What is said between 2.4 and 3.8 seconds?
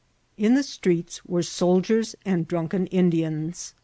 drunken Indians.